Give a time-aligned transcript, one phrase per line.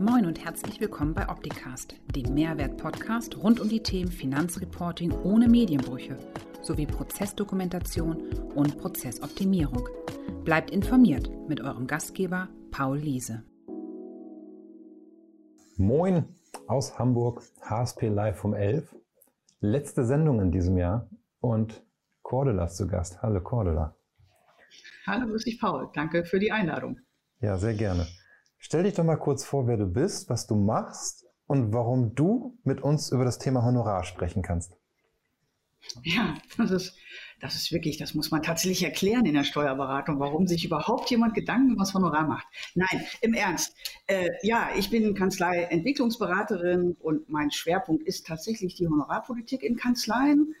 [0.00, 6.18] Moin und herzlich willkommen bei Opticast, dem Mehrwert-Podcast rund um die Themen Finanzreporting ohne Medienbrüche
[6.62, 8.16] sowie Prozessdokumentation
[8.56, 9.88] und Prozessoptimierung.
[10.42, 13.44] Bleibt informiert mit eurem Gastgeber Paul Liese.
[15.76, 16.24] Moin
[16.66, 18.96] aus Hamburg, HSP Live um 11.
[19.60, 21.08] Letzte Sendung in diesem Jahr
[21.38, 21.84] und
[22.22, 23.22] Cordula ist zu Gast.
[23.22, 23.94] Hallo Cordula.
[25.06, 25.88] Hallo, grüß dich Paul.
[25.94, 26.98] Danke für die Einladung.
[27.40, 28.08] Ja, sehr gerne.
[28.66, 32.56] Stell dich doch mal kurz vor, wer du bist, was du machst und warum du
[32.64, 34.72] mit uns über das Thema Honorar sprechen kannst.
[36.02, 36.96] Ja, das ist,
[37.42, 41.34] das ist wirklich, das muss man tatsächlich erklären in der Steuerberatung, warum sich überhaupt jemand
[41.34, 42.46] Gedanken über das Honorar macht.
[42.74, 43.76] Nein, im Ernst.
[44.06, 50.54] Äh, ja, ich bin Kanzlei-Entwicklungsberaterin und mein Schwerpunkt ist tatsächlich die Honorarpolitik in Kanzleien,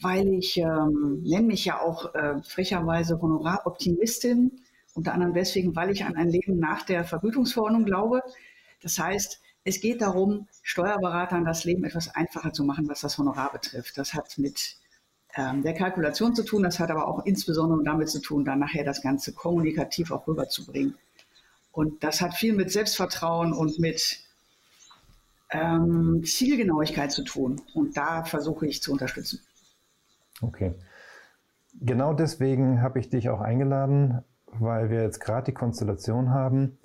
[0.00, 4.62] weil ich ähm, nenne mich ja auch äh, frecherweise Honoraroptimistin
[4.94, 8.22] unter anderem deswegen, weil ich an ein Leben nach der Vergütungsverordnung glaube.
[8.82, 13.52] Das heißt, es geht darum, Steuerberatern das Leben etwas einfacher zu machen, was das Honorar
[13.52, 13.96] betrifft.
[13.96, 14.76] Das hat mit
[15.34, 18.84] ähm, der Kalkulation zu tun, das hat aber auch insbesondere damit zu tun, dann nachher
[18.84, 20.94] das Ganze kommunikativ auch rüberzubringen.
[21.70, 24.20] Und das hat viel mit Selbstvertrauen und mit
[25.50, 27.62] ähm, Zielgenauigkeit zu tun.
[27.72, 29.40] Und da versuche ich zu unterstützen.
[30.42, 30.74] Okay.
[31.80, 34.22] Genau deswegen habe ich dich auch eingeladen,
[34.58, 36.78] weil wir jetzt gerade die Konstellation haben,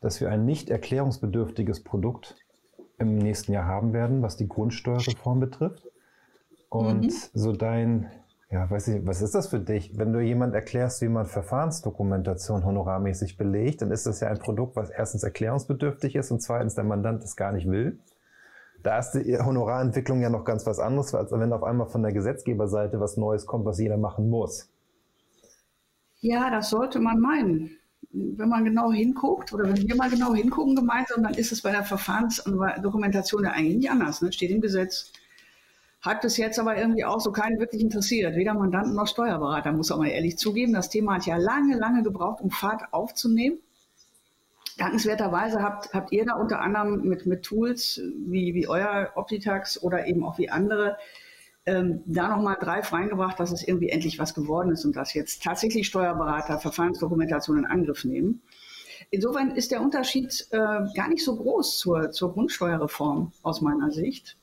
[0.00, 2.36] dass wir ein nicht erklärungsbedürftiges Produkt
[2.98, 5.86] im nächsten Jahr haben werden, was die Grundsteuerreform betrifft.
[6.68, 7.12] Und mhm.
[7.34, 8.10] so dein,
[8.50, 9.98] ja, weiß ich, was ist das für dich?
[9.98, 14.76] Wenn du jemand erklärst, wie man Verfahrensdokumentation honorarmäßig belegt, dann ist das ja ein Produkt,
[14.76, 17.98] was erstens erklärungsbedürftig ist und zweitens der Mandant es gar nicht will.
[18.82, 22.12] Da ist die Honorarentwicklung ja noch ganz was anderes, als wenn auf einmal von der
[22.12, 24.70] Gesetzgeberseite was Neues kommt, was jeder machen muss.
[26.20, 27.78] Ja, das sollte man meinen.
[28.12, 31.70] Wenn man genau hinguckt oder wenn wir mal genau hingucken gemeinsam, dann ist es bei
[31.70, 34.22] der Verfahrensdokumentation ja eigentlich nicht anders.
[34.22, 34.32] Ne?
[34.32, 35.12] Steht im Gesetz.
[36.00, 38.36] Hat bis jetzt aber irgendwie auch so keinen wirklich interessiert.
[38.36, 40.72] Weder Mandanten noch Steuerberater, muss auch mal ehrlich zugeben.
[40.72, 43.58] Das Thema hat ja lange, lange gebraucht, um Fahrt aufzunehmen.
[44.78, 50.06] Dankenswerterweise habt, habt ihr da unter anderem mit, mit Tools wie, wie euer Optitax oder
[50.06, 50.96] eben auch wie andere
[51.66, 55.42] ähm, da nochmal Drive reingebracht, dass es irgendwie endlich was geworden ist und dass jetzt
[55.42, 58.40] tatsächlich Steuerberater Verfahrensdokumentation in Angriff nehmen.
[59.10, 64.36] Insofern ist der Unterschied äh, gar nicht so groß zur, zur Grundsteuerreform aus meiner Sicht.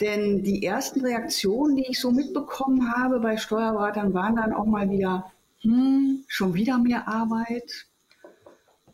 [0.00, 4.90] Denn die ersten Reaktionen, die ich so mitbekommen habe bei Steuerberatern, waren dann auch mal
[4.90, 5.30] wieder,
[5.60, 7.86] hm, schon wieder mehr Arbeit.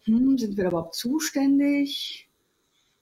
[0.04, 2.27] Hm, sind wir überhaupt zuständig?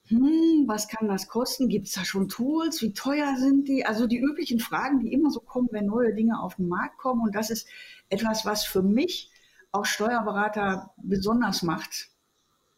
[0.09, 1.67] Hm, was kann das kosten?
[1.67, 2.81] Gibt es da schon Tools?
[2.81, 3.85] Wie teuer sind die?
[3.85, 7.21] Also die üblichen Fragen, die immer so kommen, wenn neue Dinge auf den Markt kommen.
[7.21, 7.67] Und das ist
[8.09, 9.31] etwas, was für mich
[9.71, 12.09] auch Steuerberater besonders macht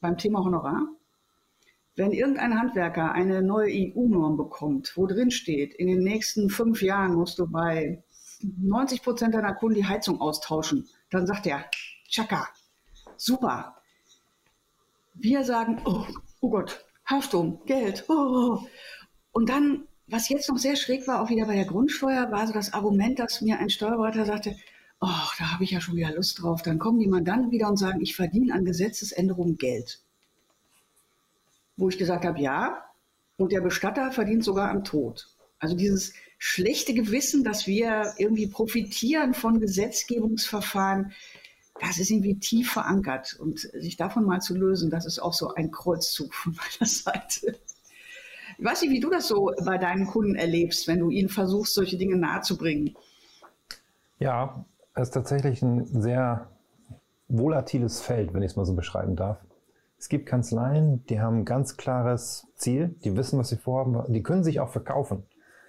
[0.02, 0.88] beim Thema Honorar.
[1.96, 7.14] Wenn irgendein Handwerker eine neue EU-Norm bekommt, wo drin steht, in den nächsten fünf Jahren
[7.14, 8.04] musst du bei
[8.42, 11.66] 90 Prozent deiner Kunden die Heizung austauschen, dann sagt er,
[12.08, 12.48] tschakka,
[13.18, 13.76] super.
[15.14, 16.06] Wir sagen, oh,
[16.40, 18.06] oh Gott, Haftung, Geld.
[18.08, 18.60] Oh.
[19.32, 22.54] Und dann, was jetzt noch sehr schräg war, auch wieder bei der Grundsteuer, war so
[22.54, 24.56] das Argument, dass mir ein Steuerberater sagte,
[25.02, 26.62] oh, da habe ich ja schon wieder Lust drauf.
[26.62, 30.02] Dann kommen die Mandanten wieder und sagen, ich verdiene an Gesetzesänderungen Geld.
[31.78, 32.84] Wo ich gesagt habe, ja,
[33.38, 35.30] und der Bestatter verdient sogar am Tod.
[35.60, 41.14] Also dieses schlechte Gewissen, dass wir irgendwie profitieren von Gesetzgebungsverfahren,
[41.80, 43.38] das ist irgendwie tief verankert.
[43.40, 47.56] Und sich davon mal zu lösen, das ist auch so ein Kreuzzug von meiner Seite.
[48.58, 51.74] Ich weiß nicht, wie du das so bei deinen Kunden erlebst, wenn du ihnen versuchst,
[51.74, 52.96] solche Dinge nahezubringen.
[54.20, 56.50] Ja, es ist tatsächlich ein sehr
[57.30, 59.38] volatiles Feld, wenn ich es mal so beschreiben darf.
[59.98, 64.24] Es gibt Kanzleien, die haben ein ganz klares Ziel, die wissen, was sie vorhaben, die
[64.24, 65.24] können sich auch verkaufen.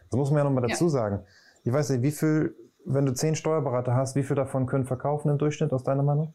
[0.09, 0.91] Das muss man ja nochmal dazu ja.
[0.91, 1.21] sagen.
[1.65, 2.55] Ich weiß nicht, wie viel
[2.85, 6.35] wenn du zehn Steuerberater hast, wie viel davon können verkaufen im Durchschnitt aus deiner Meinung?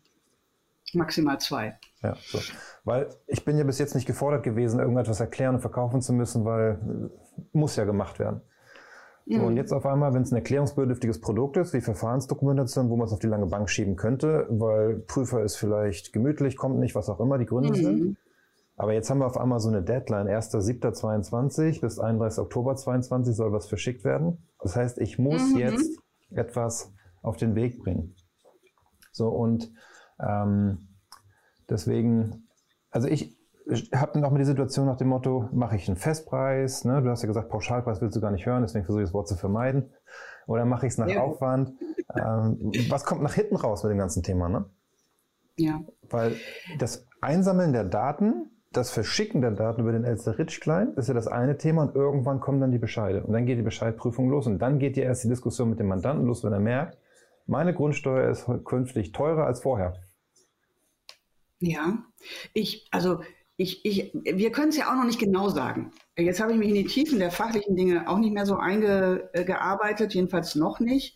[0.93, 1.77] Maximal zwei.
[2.01, 2.39] Ja, so.
[2.83, 6.45] Weil ich bin ja bis jetzt nicht gefordert gewesen, irgendetwas erklären und verkaufen zu müssen,
[6.45, 6.79] weil
[7.11, 8.41] äh, muss ja gemacht werden.
[9.27, 13.07] So, und jetzt auf einmal, wenn es ein erklärungsbedürftiges Produkt ist, wie Verfahrensdokumentation, wo man
[13.07, 17.09] es auf die lange Bank schieben könnte, weil Prüfer ist vielleicht gemütlich, kommt nicht, was
[17.09, 17.83] auch immer die Gründe mhm.
[17.83, 18.17] sind.
[18.77, 22.43] Aber jetzt haben wir auf einmal so eine Deadline, 1.7.22 bis 31.
[22.43, 24.45] Oktober 22 soll was verschickt werden.
[24.61, 25.57] Das heißt, ich muss mhm.
[25.59, 25.99] jetzt
[26.35, 28.15] etwas auf den Weg bringen.
[29.11, 29.71] So und
[30.19, 30.89] ähm,
[31.69, 32.47] deswegen,
[32.91, 33.35] also ich,
[33.93, 37.01] habe noch mal die Situation nach dem Motto, mache ich einen Festpreis, ne?
[37.01, 39.27] du hast ja gesagt, Pauschalpreis willst du gar nicht hören, deswegen versuche ich das Wort
[39.27, 39.91] zu vermeiden.
[40.47, 41.21] Oder mache ich es nach ja.
[41.21, 41.73] Aufwand?
[42.15, 44.49] Ähm, was kommt nach hinten raus mit dem ganzen Thema?
[44.49, 44.65] Ne?
[45.57, 45.81] Ja.
[46.09, 46.35] Weil
[46.77, 51.57] das Einsammeln der Daten, das Verschicken der Daten über den Elster-Ritsch-Client ist ja das eine
[51.57, 53.23] Thema und irgendwann kommen dann die Bescheide.
[53.23, 56.43] Und dann geht die Bescheidprüfung los und dann geht die Diskussion mit dem Mandanten los,
[56.43, 56.97] wenn er merkt,
[57.47, 59.93] meine Grundsteuer ist künftig teurer als vorher.
[61.59, 62.03] Ja,
[62.53, 63.21] ich, also
[63.57, 65.91] ich, ich, wir können es ja auch noch nicht genau sagen.
[66.17, 70.13] Jetzt habe ich mich in die Tiefen der fachlichen Dinge auch nicht mehr so eingearbeitet,
[70.13, 71.15] jedenfalls noch nicht.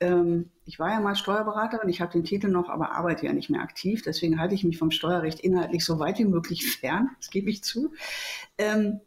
[0.00, 3.50] Ähm, ich war ja mal Steuerberaterin, ich habe den Titel noch, aber arbeite ja nicht
[3.50, 4.02] mehr aktiv.
[4.02, 7.10] Deswegen halte ich mich vom Steuerrecht inhaltlich so weit wie möglich fern.
[7.18, 7.94] Das gebe ich zu.
[8.58, 9.00] Ähm,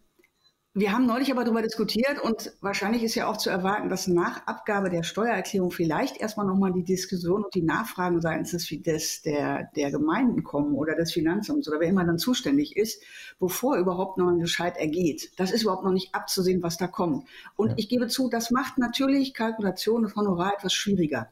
[0.76, 4.48] wir haben neulich aber darüber diskutiert und wahrscheinlich ist ja auch zu erwarten, dass nach
[4.48, 9.70] Abgabe der Steuererklärung vielleicht erstmal nochmal die Diskussion und die Nachfragen seitens des, des, der,
[9.76, 13.04] der Gemeinden kommen oder des Finanzamts oder wer immer dann zuständig ist,
[13.40, 15.32] bevor überhaupt noch ein Bescheid ergeht.
[15.38, 17.28] Das ist überhaupt noch nicht abzusehen, was da kommt.
[17.58, 17.76] Und ja.
[17.78, 21.30] ich gebe zu, das macht natürlich Kalkulation und Honorar etwas schwieriger.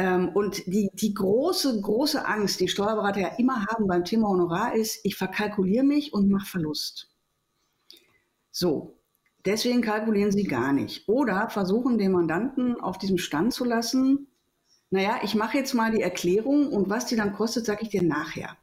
[0.00, 4.74] Ähm, und die, die große, große Angst, die Steuerberater ja immer haben beim Thema Honorar
[4.74, 7.10] ist, ich verkalkuliere mich und mache Verlust.
[8.50, 8.98] So,
[9.44, 11.06] deswegen kalkulieren sie gar nicht.
[11.06, 14.28] Oder versuchen den Mandanten auf diesem Stand zu lassen,
[14.88, 18.02] naja, ich mache jetzt mal die Erklärung und was die dann kostet, sage ich dir
[18.02, 18.56] nachher.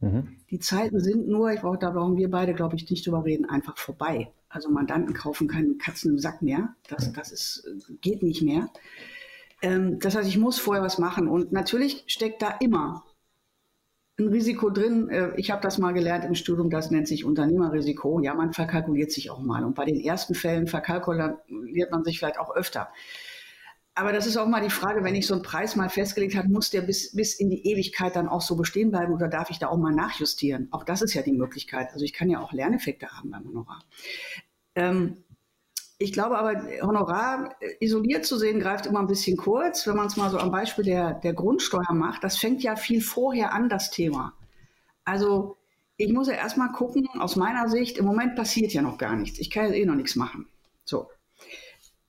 [0.00, 0.38] Mhm.
[0.50, 3.48] Die Zeiten sind nur, ich brauche, da brauchen wir beide, glaube ich, nicht drüber reden,
[3.48, 4.32] einfach vorbei.
[4.48, 6.74] Also Mandanten kaufen keine Katzen im Sack mehr.
[6.88, 7.64] Das, das ist,
[8.00, 8.68] geht nicht mehr.
[9.62, 11.28] Ähm, das heißt, ich muss vorher was machen.
[11.28, 13.04] Und natürlich steckt da immer
[14.18, 15.08] ein Risiko drin.
[15.08, 18.20] Äh, ich habe das mal gelernt im Studium, das nennt sich Unternehmerrisiko.
[18.20, 19.64] Ja, man verkalkuliert sich auch mal.
[19.64, 22.88] Und bei den ersten Fällen verkalkuliert man sich vielleicht auch öfter.
[23.94, 26.48] Aber das ist auch mal die Frage, wenn ich so einen Preis mal festgelegt habe,
[26.48, 29.58] muss der bis, bis in die Ewigkeit dann auch so bestehen bleiben oder darf ich
[29.58, 30.68] da auch mal nachjustieren?
[30.70, 31.88] Auch das ist ja die Möglichkeit.
[31.92, 33.84] Also ich kann ja auch Lerneffekte haben beim Honorar.
[34.76, 35.24] Ähm,
[36.02, 39.86] ich glaube aber, Honorar äh, isoliert zu sehen, greift immer ein bisschen kurz.
[39.86, 43.02] Wenn man es mal so am Beispiel der, der Grundsteuer macht, das fängt ja viel
[43.02, 44.32] vorher an, das Thema.
[45.04, 45.58] Also
[45.98, 49.38] ich muss ja erstmal gucken, aus meiner Sicht, im Moment passiert ja noch gar nichts.
[49.38, 50.48] Ich kann ja eh noch nichts machen.
[50.86, 51.10] So.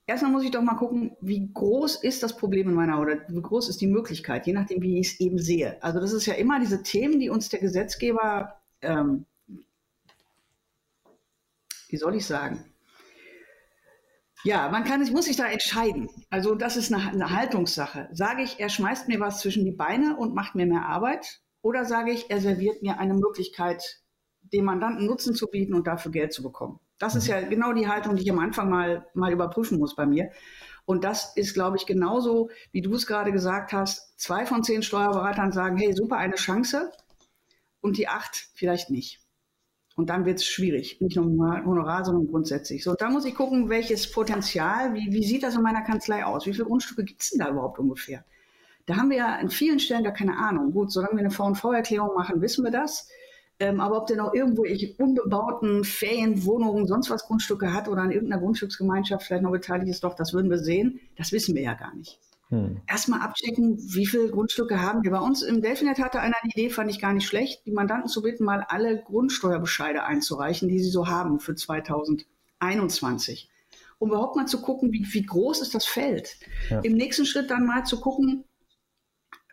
[0.08, 3.42] Erstmal muss ich doch mal gucken, wie groß ist das Problem in meiner oder wie
[3.42, 5.84] groß ist die Möglichkeit, je nachdem, wie ich es eben sehe.
[5.84, 9.26] Also das ist ja immer diese Themen, die uns der Gesetzgeber, ähm,
[11.90, 12.70] wie soll ich sagen,
[14.44, 16.10] ja, man kann, muss sich da entscheiden.
[16.30, 18.10] Also das ist eine, eine, Haltungssache.
[18.12, 21.42] Sage ich, er schmeißt mir was zwischen die Beine und macht mir mehr Arbeit?
[21.62, 24.02] Oder sage ich, er serviert mir eine Möglichkeit,
[24.42, 26.80] dem Mandanten Nutzen zu bieten und dafür Geld zu bekommen?
[26.98, 30.06] Das ist ja genau die Haltung, die ich am Anfang mal, mal überprüfen muss bei
[30.06, 30.32] mir.
[30.86, 34.20] Und das ist, glaube ich, genauso, wie du es gerade gesagt hast.
[34.20, 36.92] Zwei von zehn Steuerberatern sagen, hey, super, eine Chance.
[37.80, 39.20] Und die acht vielleicht nicht.
[40.01, 42.83] Und dann wird es schwierig, nicht nur Honorar, sondern grundsätzlich.
[42.83, 46.48] So, da muss ich gucken, welches Potenzial, wie, wie sieht das in meiner Kanzlei aus?
[46.48, 48.25] Wie viele Grundstücke gibt es denn da überhaupt ungefähr?
[48.88, 50.71] Da haben wir ja an vielen Stellen gar keine Ahnung.
[50.71, 53.09] Gut, solange wir eine V&V-Erklärung machen, wissen wir das.
[53.59, 58.09] Ähm, aber ob der noch irgendwo ich unbebauten Ferienwohnungen, sonst was Grundstücke hat oder an
[58.09, 61.00] irgendeiner Grundstücksgemeinschaft vielleicht noch beteiligt ist, doch, das würden wir sehen.
[61.15, 62.19] Das wissen wir ja gar nicht.
[62.51, 62.81] Hm.
[62.86, 65.12] Erstmal abchecken, wie viele Grundstücke haben wir.
[65.12, 68.09] Bei uns im Delfinet hatte einer die Idee, fand ich gar nicht schlecht, die Mandanten
[68.09, 73.50] zu bitten, mal alle Grundsteuerbescheide einzureichen, die sie so haben für 2021.
[74.00, 76.38] Um überhaupt mal zu gucken, wie, wie groß ist das Feld.
[76.69, 76.81] Ja.
[76.81, 78.44] Im nächsten Schritt dann mal zu gucken,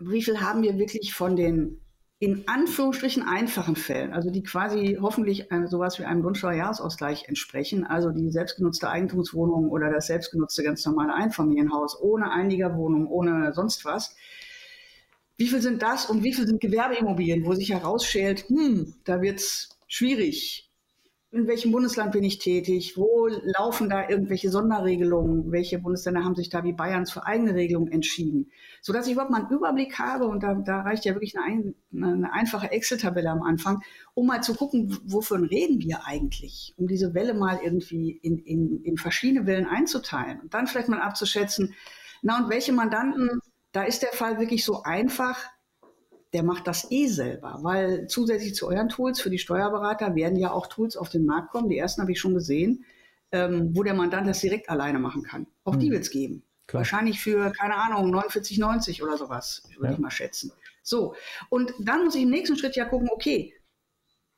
[0.00, 1.80] wie viel haben wir wirklich von den
[2.20, 8.30] in Anführungsstrichen einfachen Fällen, also die quasi hoffentlich sowas wie einem Grundsteuerjahresausgleich entsprechen, also die
[8.30, 14.16] selbstgenutzte Eigentumswohnung oder das selbstgenutzte ganz normale Einfamilienhaus ohne Einigerwohnung, ohne sonst was.
[15.36, 19.78] Wie viel sind das und wie viel sind Gewerbeimmobilien, wo sich herausschält, hm, da wird's
[19.86, 20.67] schwierig,
[21.30, 26.48] in welchem Bundesland bin ich tätig, wo laufen da irgendwelche Sonderregelungen, welche Bundesländer haben sich
[26.48, 30.42] da wie Bayerns für eigene Regelungen entschieden, sodass ich überhaupt mal einen Überblick habe und
[30.42, 33.82] da, da reicht ja wirklich eine, eine einfache Excel-Tabelle am Anfang,
[34.14, 38.82] um mal zu gucken, wovon reden wir eigentlich, um diese Welle mal irgendwie in, in,
[38.82, 41.74] in verschiedene Wellen einzuteilen und dann vielleicht mal abzuschätzen,
[42.22, 43.40] na und welche Mandanten,
[43.72, 45.38] da ist der Fall wirklich so einfach,
[46.32, 50.50] der macht das eh selber, weil zusätzlich zu euren Tools für die Steuerberater werden ja
[50.50, 51.68] auch Tools auf den Markt kommen.
[51.68, 52.84] Die ersten habe ich schon gesehen,
[53.32, 55.46] ähm, wo der Mandant das direkt alleine machen kann.
[55.64, 55.80] Auch hm.
[55.80, 56.42] die wird es geben.
[56.66, 56.80] Klar.
[56.80, 59.92] Wahrscheinlich für, keine Ahnung, 49,90 oder sowas, würde ja.
[59.92, 60.52] ich mal schätzen.
[60.82, 61.14] So,
[61.48, 63.54] und dann muss ich im nächsten Schritt ja gucken, okay,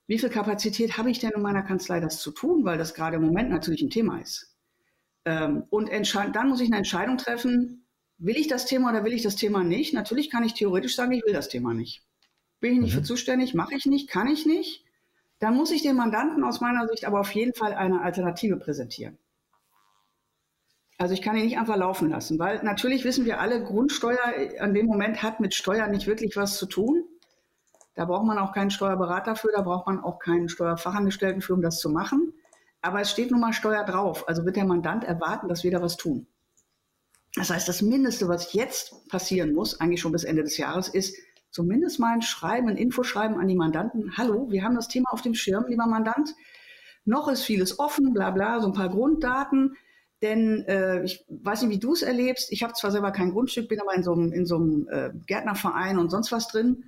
[0.07, 3.17] wie viel Kapazität habe ich denn in meiner Kanzlei, das zu tun, weil das gerade
[3.17, 4.57] im Moment natürlich ein Thema ist.
[5.25, 5.91] Ähm, und
[6.33, 7.87] dann muss ich eine Entscheidung treffen,
[8.23, 9.95] Will ich das Thema oder will ich das Thema nicht?
[9.95, 12.03] Natürlich kann ich theoretisch sagen, ich will das Thema nicht.
[12.61, 12.99] Bin ich nicht mhm.
[12.99, 14.85] für zuständig, mache ich nicht, kann ich nicht.
[15.39, 19.17] Dann muss ich dem Mandanten aus meiner Sicht aber auf jeden Fall eine Alternative präsentieren.
[20.99, 24.21] Also ich kann ihn nicht einfach laufen lassen, weil natürlich wissen wir alle, Grundsteuer
[24.59, 27.05] an dem Moment hat mit Steuern nicht wirklich was zu tun.
[27.95, 31.63] Da braucht man auch keinen Steuerberater für, da braucht man auch keinen Steuerfachangestellten für, um
[31.63, 32.35] das zu machen.
[32.83, 34.29] Aber es steht nun mal Steuer drauf.
[34.29, 36.27] Also wird der Mandant erwarten, dass wir da was tun.
[37.35, 41.17] Das heißt, das Mindeste, was jetzt passieren muss, eigentlich schon bis Ende des Jahres, ist
[41.51, 44.17] zumindest mal ein Schreiben, ein Infoschreiben an die Mandanten.
[44.17, 46.35] Hallo, wir haben das Thema auf dem Schirm, lieber Mandant.
[47.05, 49.77] Noch ist vieles offen, bla bla, so ein paar Grunddaten.
[50.23, 52.53] Denn äh, ich weiß nicht, wie du es erlebst.
[52.53, 54.13] Ich habe zwar selber kein Grundstück, bin aber in so
[54.57, 56.85] einem, äh, Gärtnerverein und sonst was drin.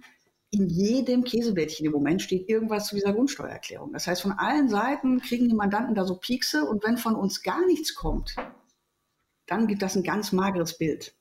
[0.50, 3.92] In jedem Käseblättchen im Moment steht irgendwas zu dieser Grundsteuererklärung.
[3.94, 7.42] Das heißt, von allen Seiten kriegen die Mandanten da so Piekse und wenn von uns
[7.42, 8.36] gar nichts kommt,
[9.52, 11.14] dann gibt das ein ganz mageres Bild.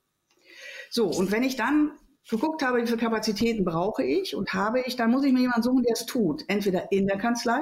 [0.89, 1.91] So, und wenn ich dann
[2.29, 5.63] geguckt habe, wie viele Kapazitäten brauche ich und habe ich, dann muss ich mir jemanden
[5.63, 6.43] suchen, der es tut.
[6.47, 7.61] Entweder in der Kanzlei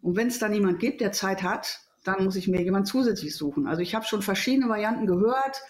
[0.00, 3.36] und wenn es dann jemand gibt, der Zeit hat, dann muss ich mir jemand zusätzlich
[3.36, 3.66] suchen.
[3.66, 5.60] Also ich habe schon verschiedene Varianten gehört.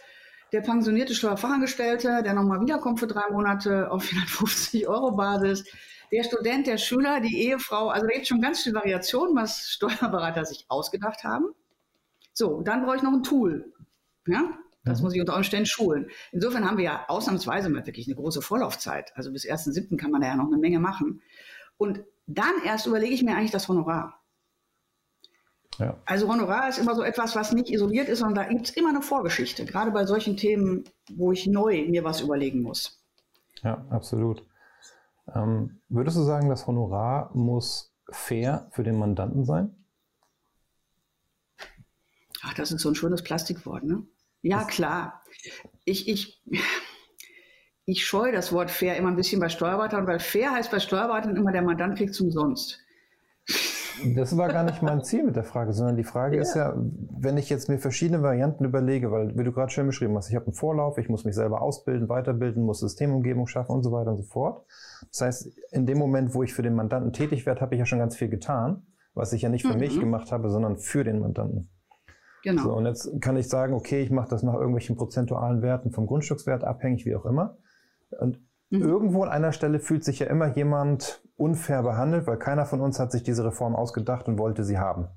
[0.52, 5.64] Der pensionierte Steuerfachangestellte, der nochmal wiederkommt für drei Monate auf 450 Euro Basis.
[6.10, 7.88] Der Student, der Schüler, die Ehefrau.
[7.88, 11.46] Also da gibt es schon ganz viele Variationen, was Steuerberater sich ausgedacht haben.
[12.38, 13.72] So, dann brauche ich noch ein Tool.
[14.28, 14.44] Ja?
[14.84, 15.04] Das mhm.
[15.04, 16.06] muss ich unter Umständen schulen.
[16.30, 19.10] Insofern haben wir ja ausnahmsweise mal wirklich eine große Vorlaufzeit.
[19.16, 19.96] Also bis 1.7.
[19.96, 21.20] kann man da ja noch eine Menge machen.
[21.78, 24.22] Und dann erst überlege ich mir eigentlich das Honorar.
[25.78, 25.96] Ja.
[26.04, 28.90] Also Honorar ist immer so etwas, was nicht isoliert ist, sondern da gibt es immer
[28.90, 33.02] eine Vorgeschichte, gerade bei solchen Themen, wo ich neu mir was überlegen muss.
[33.64, 34.44] Ja, absolut.
[35.34, 39.74] Ähm, würdest du sagen, das Honorar muss fair für den Mandanten sein?
[42.42, 44.06] Ach, das ist so ein schönes Plastikwort, ne?
[44.42, 45.22] Ja, klar.
[45.84, 46.42] Ich, ich,
[47.84, 51.36] ich scheue das Wort fair immer ein bisschen bei Steuerberatern, weil fair heißt bei Steuerberatern
[51.36, 52.78] immer, der Mandant kriegt es umsonst.
[54.14, 56.42] Das war gar nicht mein Ziel mit der Frage, sondern die Frage ja.
[56.42, 60.16] ist ja, wenn ich jetzt mir verschiedene Varianten überlege, weil, wie du gerade schön beschrieben
[60.16, 63.82] hast, ich habe einen Vorlauf, ich muss mich selber ausbilden, weiterbilden, muss Systemumgebung schaffen und
[63.82, 64.64] so weiter und so fort.
[65.10, 67.86] Das heißt, in dem Moment, wo ich für den Mandanten tätig werde, habe ich ja
[67.86, 69.80] schon ganz viel getan, was ich ja nicht für mhm.
[69.80, 71.70] mich gemacht habe, sondern für den Mandanten.
[72.42, 72.62] Genau.
[72.62, 76.06] So, und jetzt kann ich sagen, okay, ich mache das nach irgendwelchen prozentualen Werten vom
[76.06, 77.56] Grundstückswert abhängig, wie auch immer.
[78.10, 78.40] Und
[78.70, 78.82] mhm.
[78.82, 82.98] irgendwo an einer Stelle fühlt sich ja immer jemand unfair behandelt, weil keiner von uns
[82.98, 85.08] hat sich diese Reform ausgedacht und wollte sie haben.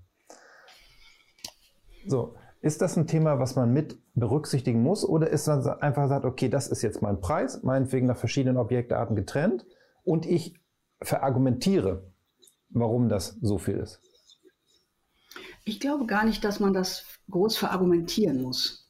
[2.08, 6.26] So, ist das ein Thema, was man mit berücksichtigen muss oder ist man einfach sagt,
[6.26, 9.66] okay, das ist jetzt mein Preis, meinetwegen nach verschiedenen Objektarten getrennt
[10.04, 10.60] und ich
[11.02, 12.12] verargumentiere,
[12.70, 14.02] warum das so viel ist?
[15.64, 18.90] Ich glaube gar nicht, dass man das groß verargumentieren muss.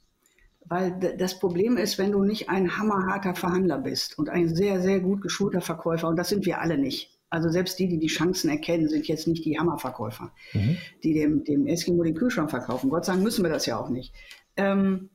[0.65, 5.01] Weil das Problem ist, wenn du nicht ein hammerharter Verhandler bist und ein sehr, sehr
[5.01, 7.19] gut geschulter Verkäufer, und das sind wir alle nicht.
[7.29, 10.77] Also selbst die, die die Chancen erkennen, sind jetzt nicht die Hammerverkäufer, mhm.
[11.03, 12.89] die dem, dem Eskimo den Kühlschrank verkaufen.
[12.89, 14.13] Gott sei Dank müssen wir das ja auch nicht.
[14.57, 15.09] Ähm,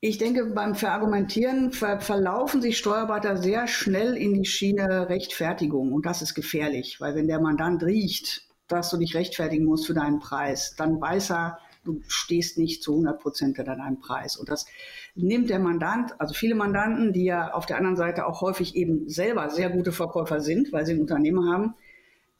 [0.00, 5.92] ich denke, beim Verargumentieren ver verlaufen sich Steuerberater sehr schnell in die Schiene Rechtfertigung.
[5.92, 9.94] Und das ist gefährlich, weil wenn der Mandant riecht, dass du dich rechtfertigen musst für
[9.94, 14.36] deinen Preis, dann weiß er, du stehst nicht zu 100 Prozent hinter deinem Preis.
[14.36, 14.66] Und das
[15.14, 19.08] nimmt der Mandant, also viele Mandanten, die ja auf der anderen Seite auch häufig eben
[19.08, 21.74] selber sehr gute Verkäufer sind, weil sie ein Unternehmen haben,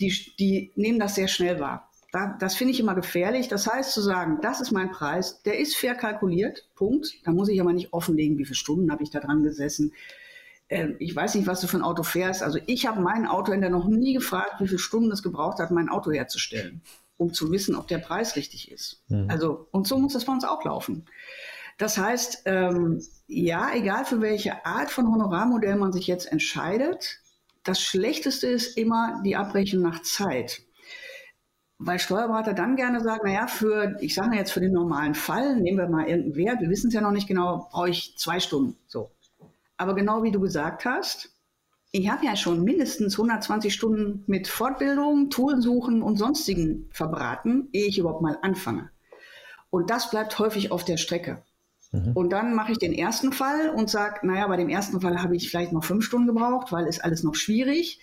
[0.01, 1.89] die, die nehmen das sehr schnell wahr.
[2.13, 3.49] Da, das finde ich immer gefährlich.
[3.49, 7.09] Das heißt zu sagen, das ist mein Preis, der ist fair kalkuliert, Punkt.
[7.25, 9.93] Da muss ich aber nicht offenlegen, wie viele Stunden habe ich da dran gesessen.
[10.69, 12.43] Ähm, ich weiß nicht, was du für ein Auto fährst.
[12.43, 15.89] Also ich habe meinen Autohändler noch nie gefragt, wie viele Stunden es gebraucht hat, mein
[15.89, 16.83] Auto herzustellen
[17.17, 19.03] um zu wissen, ob der Preis richtig ist.
[19.09, 19.29] Mhm.
[19.29, 21.07] Also, und so muss das bei uns auch laufen.
[21.79, 27.19] Das heißt, ähm, ja, egal für welche Art von Honorarmodell man sich jetzt entscheidet,
[27.65, 30.63] das Schlechteste ist immer die Abrechnung nach Zeit.
[31.79, 35.79] Weil Steuerberater dann gerne sagen, naja, für, ich sage jetzt für den normalen Fall, nehmen
[35.79, 38.77] wir mal irgendeinen Wert, wir wissen es ja noch nicht genau, brauche ich zwei Stunden.
[38.87, 39.11] So.
[39.77, 41.32] Aber genau wie du gesagt hast,
[41.93, 47.99] ich habe ja schon mindestens 120 Stunden mit Fortbildung, Toolsuchen und sonstigen verbraten, ehe ich
[47.99, 48.91] überhaupt mal anfange.
[49.69, 51.43] Und das bleibt häufig auf der Strecke.
[51.93, 52.13] Mhm.
[52.15, 55.37] Und dann mache ich den ersten Fall und sage, naja, bei dem ersten Fall habe
[55.37, 58.01] ich vielleicht noch fünf Stunden gebraucht, weil ist alles noch schwierig.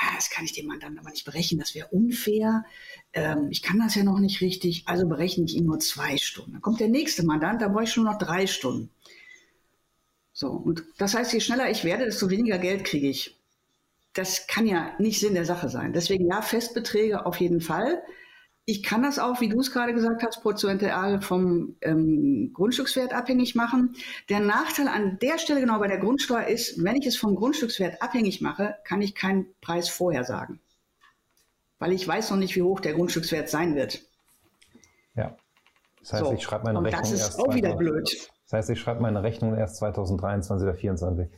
[0.00, 2.64] Ja, das kann ich dem Mann dann aber nicht berechnen, das wäre unfair.
[3.12, 6.52] Ähm, ich kann das ja noch nicht richtig, also berechne ich ihm nur zwei Stunden.
[6.52, 8.90] Dann kommt der nächste Mandant, da brauche ich nur noch drei Stunden.
[10.44, 13.40] So, und das heißt, je schneller ich werde, desto weniger Geld kriege ich.
[14.12, 15.94] Das kann ja nicht Sinn der Sache sein.
[15.94, 18.02] Deswegen ja, Festbeträge auf jeden Fall.
[18.66, 23.54] Ich kann das auch, wie du es gerade gesagt hast, prozentual vom ähm, Grundstückswert abhängig
[23.54, 23.96] machen.
[24.28, 28.02] Der Nachteil an der Stelle genau bei der Grundsteuer ist, wenn ich es vom Grundstückswert
[28.02, 30.60] abhängig mache, kann ich keinen Preis vorher sagen.
[31.78, 34.02] Weil ich weiß noch nicht, wie hoch der Grundstückswert sein wird.
[35.16, 35.38] Ja.
[36.00, 36.32] Das heißt, so.
[36.34, 38.30] ich schreibe meine Und Rechnung das ist auch wieder blöd.
[38.44, 41.28] Das heißt, ich schreibe meine Rechnung erst 2023 oder 2024.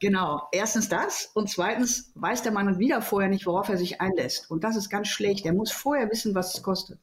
[0.00, 0.42] Genau.
[0.50, 4.50] Erstens das und zweitens weiß der Mann wieder vorher nicht, worauf er sich einlässt.
[4.50, 5.46] Und das ist ganz schlecht.
[5.46, 6.98] Er muss vorher wissen, was es kostet.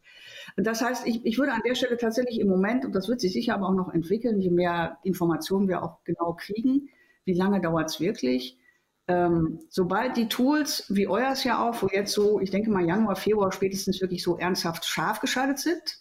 [0.58, 3.22] Und das heißt, ich, ich würde an der Stelle tatsächlich im Moment, und das wird
[3.22, 6.90] sich sicher aber auch noch entwickeln, je mehr Informationen wir auch genau kriegen,
[7.24, 8.60] wie lange dauert es wirklich,
[9.08, 13.16] ähm, sobald die Tools wie euers ja auch, wo jetzt so, ich denke mal Januar,
[13.16, 16.00] Februar spätestens wirklich so ernsthaft scharf geschaltet sind,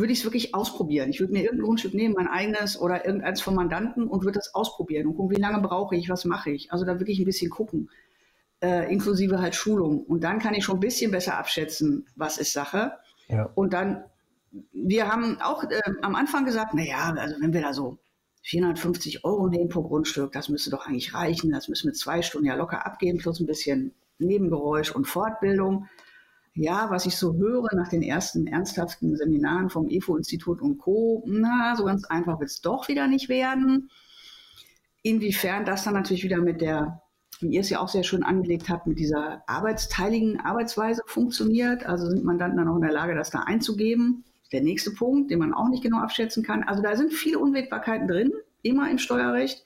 [0.00, 1.10] würde ich es wirklich ausprobieren.
[1.10, 4.54] Ich würde mir irgendein Grundstück nehmen, mein eigenes oder irgendeins vom Mandanten und würde das
[4.54, 6.72] ausprobieren und gucken, wie lange brauche ich, was mache ich.
[6.72, 7.90] Also da wirklich ein bisschen gucken,
[8.60, 10.02] äh, inklusive halt Schulung.
[10.04, 12.92] Und dann kann ich schon ein bisschen besser abschätzen, was ist Sache.
[13.28, 13.50] Ja.
[13.54, 14.04] Und dann,
[14.72, 17.98] wir haben auch äh, am Anfang gesagt, naja, also wenn wir da so
[18.42, 21.52] 450 Euro nehmen pro Grundstück, das müsste doch eigentlich reichen.
[21.52, 25.88] Das müssen wir zwei Stunden ja locker abgeben, plus ein bisschen Nebengeräusch und Fortbildung
[26.54, 31.76] ja, was ich so höre nach den ersten ernsthaften Seminaren vom EFO-Institut und Co., na,
[31.76, 33.90] so ganz einfach wird es doch wieder nicht werden.
[35.02, 37.02] Inwiefern das dann natürlich wieder mit der,
[37.38, 41.86] wie ihr es ja auch sehr schön angelegt habt, mit dieser arbeitsteiligen Arbeitsweise funktioniert.
[41.86, 44.24] Also sind Mandanten dann auch in der Lage, das da einzugeben.
[44.52, 46.64] Der nächste Punkt, den man auch nicht genau abschätzen kann.
[46.64, 49.64] Also da sind viele Unwägbarkeiten drin, immer im Steuerrecht.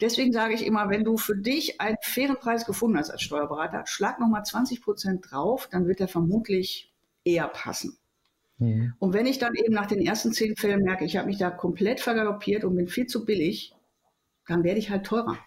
[0.00, 3.84] Deswegen sage ich immer, wenn du für dich einen fairen Preis gefunden hast als Steuerberater,
[3.86, 6.92] schlag nochmal 20 Prozent drauf, dann wird der vermutlich
[7.24, 7.98] eher passen.
[8.58, 8.94] Mhm.
[8.98, 11.50] Und wenn ich dann eben nach den ersten zehn Fällen merke, ich habe mich da
[11.50, 13.74] komplett vergaloppiert und bin viel zu billig,
[14.46, 15.38] dann werde ich halt teurer.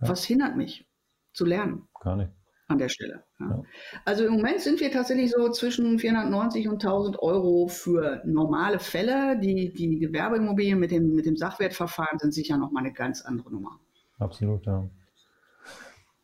[0.00, 0.08] Ja.
[0.08, 0.86] Was hindert mich
[1.32, 1.88] zu lernen?
[2.00, 2.32] Gar nicht
[2.66, 3.24] an der Stelle.
[3.38, 3.48] Ja.
[3.48, 3.62] Ja.
[4.04, 9.38] Also im Moment sind wir tatsächlich so zwischen 490 und 1000 Euro für normale Fälle.
[9.38, 13.78] Die, die Gewerbeimmobilien mit dem, mit dem Sachwertverfahren sind sicher nochmal eine ganz andere Nummer.
[14.18, 14.88] Absolut, ja.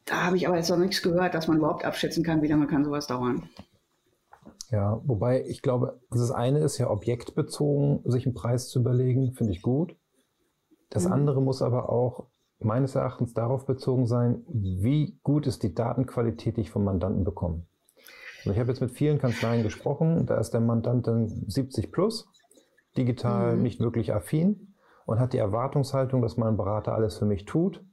[0.06, 2.66] Da habe ich aber jetzt noch nichts gehört, dass man überhaupt abschätzen kann, wie lange
[2.66, 3.48] kann sowas dauern.
[4.70, 9.52] Ja, wobei ich glaube, das eine ist ja objektbezogen, sich einen Preis zu überlegen, finde
[9.52, 9.96] ich gut.
[10.88, 11.12] Das mhm.
[11.12, 12.26] andere muss aber auch
[12.64, 17.62] meines Erachtens darauf bezogen sein, wie gut ist die Datenqualität, die ich vom Mandanten bekomme.
[18.40, 22.28] Also ich habe jetzt mit vielen Kanzleien gesprochen, da ist der Mandant dann 70 plus,
[22.96, 23.62] digital mhm.
[23.62, 24.74] nicht wirklich affin
[25.06, 27.84] und hat die Erwartungshaltung, dass mein Berater alles für mich tut.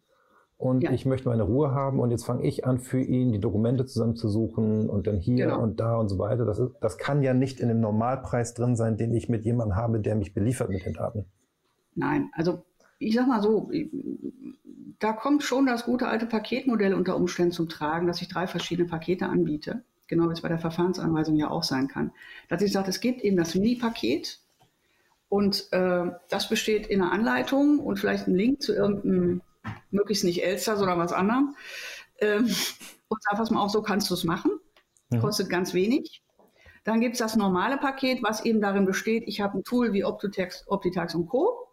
[0.58, 0.92] Und ja.
[0.92, 4.89] ich möchte meine Ruhe haben und jetzt fange ich an, für ihn die Dokumente zusammenzusuchen
[4.89, 5.62] und dann hier genau.
[5.62, 6.46] und da und so weiter.
[6.46, 9.76] Das, ist, das kann ja nicht in dem Normalpreis drin sein, den ich mit jemandem
[9.76, 11.26] habe, der mich beliefert mit den Daten.
[11.94, 12.63] Nein, also
[13.00, 13.70] ich sag mal so,
[15.00, 18.88] da kommt schon das gute alte Paketmodell unter Umständen zum Tragen, dass ich drei verschiedene
[18.88, 22.12] Pakete anbiete, genau wie es bei der Verfahrensanweisung ja auch sein kann.
[22.50, 24.40] Dass ich sage, es gibt eben das Mini-Paket
[25.30, 29.42] und äh, das besteht in einer Anleitung und vielleicht einem Link zu irgendeinem,
[29.92, 31.56] möglichst nicht Elster, sondern was anderem.
[32.20, 32.46] Ähm,
[33.10, 34.52] und sag, pass mal auf, so kannst du es machen.
[35.12, 35.20] Ja.
[35.20, 36.24] Kostet ganz wenig.
[36.84, 40.06] Dann gibt es das normale Paket, was eben darin besteht, ich habe ein Tool wie
[40.06, 41.67] Optitex, Optitax und Co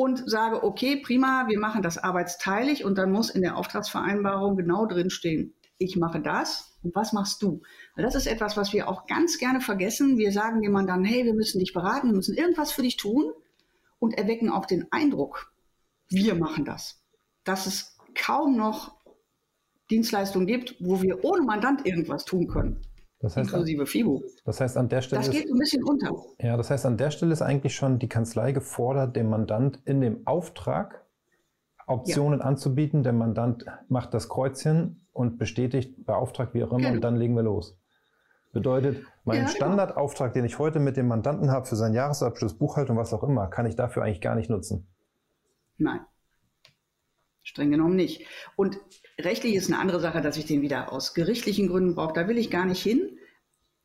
[0.00, 4.86] und sage, okay, prima, wir machen das arbeitsteilig und dann muss in der Auftragsvereinbarung genau
[4.86, 7.60] drinstehen, ich mache das und was machst du?
[7.96, 10.16] Das ist etwas, was wir auch ganz gerne vergessen.
[10.16, 13.30] Wir sagen jemand dann, hey, wir müssen dich beraten, wir müssen irgendwas für dich tun
[13.98, 15.52] und erwecken auch den Eindruck,
[16.08, 17.04] wir machen das.
[17.44, 18.96] Dass es kaum noch
[19.90, 22.80] Dienstleistungen gibt, wo wir ohne Mandant irgendwas tun können.
[23.20, 24.22] Das heißt, inklusive FIBO.
[24.44, 25.22] Das heißt, an der Stelle.
[25.22, 26.10] Das geht ist, ein bisschen unter.
[26.38, 30.00] Ja, das heißt, an der Stelle ist eigentlich schon die Kanzlei gefordert, dem Mandant in
[30.00, 31.04] dem Auftrag
[31.86, 32.46] Optionen ja.
[32.46, 33.02] anzubieten.
[33.02, 36.94] Der Mandant macht das Kreuzchen und bestätigt, beauftragt, wie auch immer, genau.
[36.94, 37.76] und dann legen wir los.
[38.52, 39.54] Bedeutet, mein ja, genau.
[39.54, 43.48] Standardauftrag, den ich heute mit dem Mandanten habe für seinen Jahresabschluss, Buchhaltung, was auch immer,
[43.48, 44.88] kann ich dafür eigentlich gar nicht nutzen.
[45.76, 46.00] Nein.
[47.42, 48.26] Streng genommen nicht.
[48.56, 48.78] Und
[49.18, 52.12] rechtlich ist eine andere Sache, dass ich den wieder aus gerichtlichen Gründen brauche.
[52.12, 53.09] Da will ich gar nicht hin.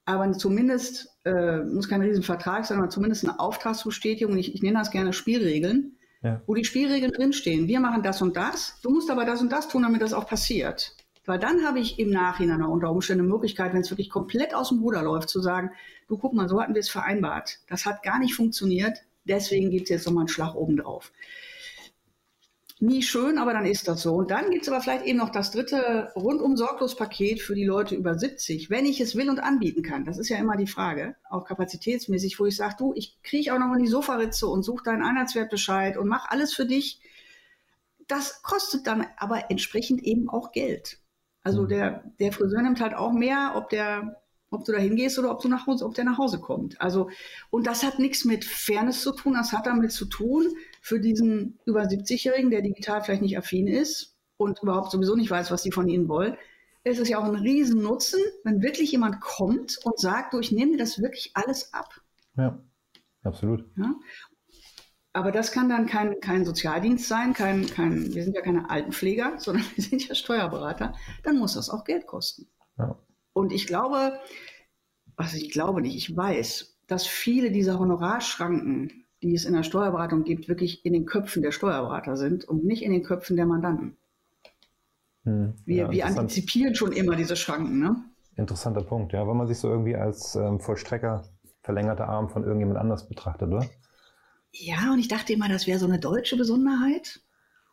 [0.05, 4.37] Aber zumindest, äh, muss kein Riesenvertrag sein, aber zumindest eine Auftragsbestätigung.
[4.37, 6.41] Ich, ich nenne das gerne Spielregeln, ja.
[6.45, 7.67] wo die Spielregeln drinstehen.
[7.67, 8.79] Wir machen das und das.
[8.83, 10.95] Du musst aber das und das tun, damit das auch passiert.
[11.25, 14.69] Weil dann habe ich im Nachhinein unter Umständen eine Möglichkeit, wenn es wirklich komplett aus
[14.69, 15.71] dem Ruder läuft, zu sagen,
[16.07, 17.57] du guck mal, so hatten wir es vereinbart.
[17.67, 18.99] Das hat gar nicht funktioniert.
[19.23, 21.11] Deswegen gibt es jetzt nochmal einen Schlag oben drauf
[22.79, 24.15] nie schön, aber dann ist das so.
[24.15, 27.63] Und dann gibt es aber vielleicht eben noch das dritte rundum sorglos Paket für die
[27.63, 30.03] Leute über 70, wenn ich es will und anbieten kann.
[30.03, 33.59] Das ist ja immer die Frage, auch kapazitätsmäßig, wo ich sage, du, ich kriege auch
[33.59, 36.99] noch in die Sofaritze und suche deinen Einheitswertbescheid und mache alles für dich.
[38.07, 40.99] Das kostet dann aber entsprechend eben auch Geld.
[41.43, 41.67] Also mhm.
[41.69, 44.21] der, der Friseur nimmt halt auch mehr, ob der
[44.55, 46.79] ob du da hingehst oder ob du nach Hause, ob der nach Hause kommt.
[46.81, 47.09] Also,
[47.49, 51.59] und das hat nichts mit Fairness zu tun, das hat damit zu tun, für diesen
[51.65, 55.71] über 70-Jährigen, der digital vielleicht nicht affin ist und überhaupt sowieso nicht weiß, was die
[55.71, 56.35] von ihnen wollen,
[56.83, 60.73] ist es ja auch ein Riesennutzen, wenn wirklich jemand kommt und sagt, du, ich nehme
[60.73, 62.01] dir das wirklich alles ab.
[62.37, 62.59] Ja,
[63.23, 63.65] absolut.
[63.77, 63.95] Ja?
[65.15, 69.39] aber das kann dann kein, kein Sozialdienst sein, kein, kein, wir sind ja keine Altenpfleger,
[69.39, 70.93] sondern wir sind ja Steuerberater.
[71.23, 72.47] Dann muss das auch Geld kosten.
[72.77, 72.97] Ja.
[73.36, 74.17] Und ich glaube,
[75.17, 80.24] also ich glaube nicht, ich weiß, dass viele dieser Honorarschranken, die es in der Steuerberatung
[80.24, 83.98] gibt, wirklich in den Köpfen der Steuerberater sind und nicht in den Köpfen der Mandanten.
[85.24, 88.06] Hm, wir, ja, wir antizipieren schon immer diese Schranken, ne?
[88.38, 91.26] Interessanter Punkt, ja, weil man sich so irgendwie als ähm, Vollstrecker
[91.62, 93.67] verlängerter Arm von irgendjemand anders betrachtet, oder?
[94.52, 97.19] Ja, und ich dachte immer, das wäre so eine deutsche Besonderheit,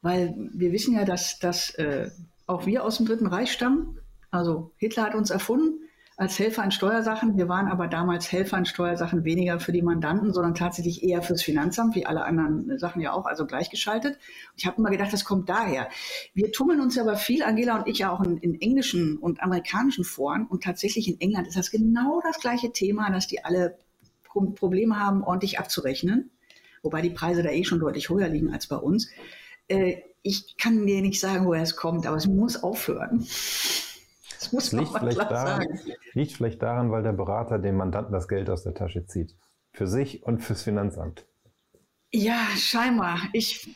[0.01, 2.11] weil wir wissen ja, dass, dass äh,
[2.47, 4.01] auch wir aus dem Dritten Reich stammen.
[4.33, 7.37] Also Hitler hat uns erfunden als Helfer in Steuersachen.
[7.37, 11.43] Wir waren aber damals Helfer in Steuersachen weniger für die Mandanten, sondern tatsächlich eher fürs
[11.43, 14.19] Finanzamt, wie alle anderen Sachen ja auch, also gleichgeschaltet.
[14.57, 15.89] Ich habe immer gedacht, das kommt daher.
[16.33, 20.05] Wir tummeln uns aber viel, Angela und ich ja auch in, in englischen und amerikanischen
[20.05, 20.47] Foren.
[20.47, 23.79] Und tatsächlich in England ist das genau das gleiche Thema, dass die alle
[24.25, 26.31] Probleme haben, ordentlich abzurechnen.
[26.83, 29.11] Wobei die Preise da eh schon deutlich höher liegen als bei uns.
[29.69, 33.27] Äh, ich kann dir nicht sagen, woher es kommt, aber es muss aufhören.
[34.43, 35.81] Das muss man liegt, vielleicht daran, sagen.
[36.15, 39.37] liegt vielleicht daran, weil der Berater dem Mandanten das Geld aus der Tasche zieht.
[39.73, 41.27] Für sich und fürs Finanzamt.
[42.11, 43.21] Ja, scheinbar.
[43.33, 43.75] Ich,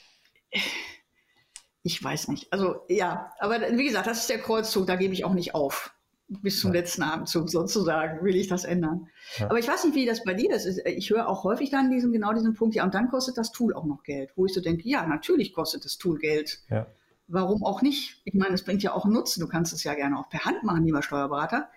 [1.84, 2.52] ich weiß nicht.
[2.52, 5.92] Also ja, aber wie gesagt, das ist der Kreuzzug, da gebe ich auch nicht auf.
[6.28, 6.80] Bis zum ja.
[6.80, 9.06] letzten Abendzug sozusagen will ich das ändern.
[9.38, 9.46] Ja.
[9.48, 10.66] Aber ich weiß nicht, wie das bei dir ist.
[10.84, 13.72] Ich höre auch häufig dann diesen, genau diesen Punkt, ja, und dann kostet das Tool
[13.72, 14.32] auch noch Geld.
[14.34, 16.58] Wo ich so denke, ja, natürlich kostet das Tool Geld.
[16.68, 16.88] Ja
[17.28, 18.22] warum auch nicht?
[18.24, 19.40] Ich meine, es bringt ja auch einen Nutzen.
[19.40, 21.68] Du kannst es ja gerne auch per Hand machen, lieber Steuerberater.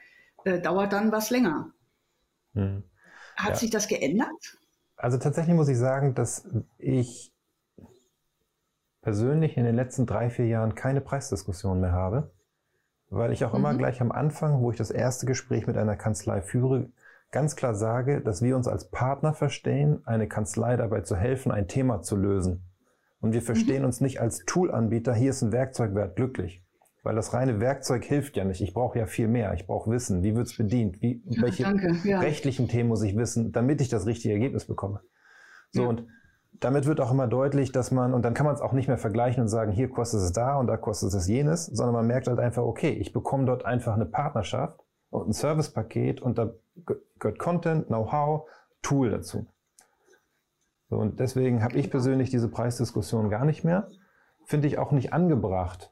[0.45, 1.71] Äh, dauert dann was länger.
[2.53, 2.83] Hm.
[3.35, 3.55] Hat ja.
[3.55, 4.57] sich das geändert?
[4.97, 7.33] Also tatsächlich muss ich sagen, dass ich
[9.01, 12.31] persönlich in den letzten drei, vier Jahren keine Preisdiskussion mehr habe,
[13.09, 13.59] weil ich auch mhm.
[13.59, 16.89] immer gleich am Anfang, wo ich das erste Gespräch mit einer Kanzlei führe,
[17.31, 21.67] ganz klar sage, dass wir uns als Partner verstehen, eine Kanzlei dabei zu helfen, ein
[21.67, 22.68] Thema zu lösen.
[23.21, 23.85] Und wir verstehen mhm.
[23.85, 26.63] uns nicht als Toolanbieter, hier ist ein Werkzeug, wert glücklich.
[27.03, 28.61] Weil das reine Werkzeug hilft ja nicht.
[28.61, 29.53] Ich brauche ja viel mehr.
[29.53, 30.21] Ich brauche Wissen.
[30.21, 31.01] Wie wird es bedient?
[31.01, 31.63] Wie, ja, welche
[32.03, 32.19] ja.
[32.19, 35.01] rechtlichen Themen muss ich wissen, damit ich das richtige Ergebnis bekomme?
[35.71, 35.87] So, ja.
[35.87, 36.05] und
[36.59, 38.97] damit wird auch immer deutlich, dass man, und dann kann man es auch nicht mehr
[38.97, 42.27] vergleichen und sagen, hier kostet es da und da kostet es jenes, sondern man merkt
[42.27, 46.53] halt einfach, okay, ich bekomme dort einfach eine Partnerschaft und ein Servicepaket und da
[47.17, 48.49] gehört Content, Know-how,
[48.81, 49.47] Tool dazu.
[50.89, 53.89] So, und deswegen habe ich persönlich diese Preisdiskussion gar nicht mehr.
[54.45, 55.91] Finde ich auch nicht angebracht.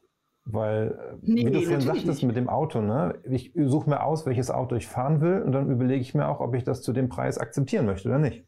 [0.50, 2.24] Weil, äh, nee, wie du vorhin sagtest nicht.
[2.24, 3.20] mit dem Auto, ne?
[3.30, 6.40] ich suche mir aus, welches Auto ich fahren will und dann überlege ich mir auch,
[6.40, 8.46] ob ich das zu dem Preis akzeptieren möchte oder nicht.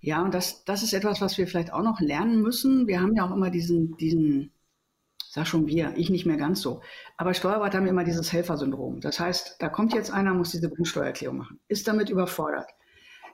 [0.00, 2.86] Ja, und das, das ist etwas, was wir vielleicht auch noch lernen müssen.
[2.86, 4.52] Wir haben ja auch immer diesen, diesen,
[5.28, 6.80] sag schon wir, ich nicht mehr ganz so.
[7.18, 9.00] Aber Steuerberater haben immer dieses Helfersyndrom.
[9.00, 12.70] Das heißt, da kommt jetzt einer, muss diese Grundsteuererklärung machen, ist damit überfordert.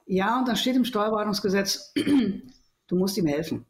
[0.07, 1.93] Ja, und dann steht im Steuerberatungsgesetz,
[2.87, 3.67] du musst ihm helfen.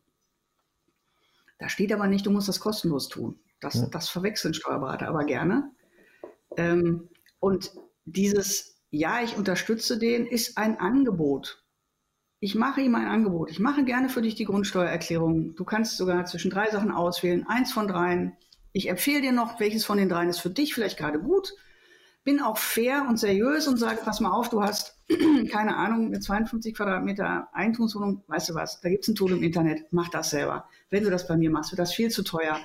[1.58, 3.38] Da steht aber nicht, du musst das kostenlos tun.
[3.60, 3.86] Das, ja.
[3.86, 5.70] das verwechseln Steuerberater aber gerne.
[6.56, 7.72] Ähm, und
[8.04, 11.64] dieses, ja, ich unterstütze den, ist ein Angebot.
[12.40, 13.50] Ich mache ihm ein Angebot.
[13.50, 15.54] Ich mache gerne für dich die Grundsteuererklärung.
[15.54, 18.36] Du kannst sogar zwischen drei Sachen auswählen, eins von dreien.
[18.72, 21.54] Ich empfehle dir noch, welches von den dreien ist für dich vielleicht gerade gut
[22.24, 24.98] bin auch fair und seriös und sage, pass mal auf, du hast,
[25.52, 29.42] keine Ahnung, eine 52 Quadratmeter Eigentumswohnung, weißt du was, da gibt es ein Tool im
[29.42, 30.66] Internet, mach das selber.
[30.90, 32.58] Wenn du das bei mir machst, wird das viel zu teuer.